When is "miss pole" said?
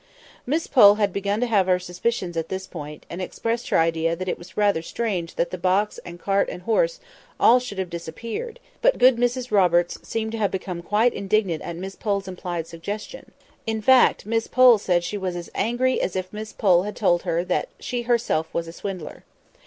0.47-0.95, 14.25-14.79, 16.33-16.81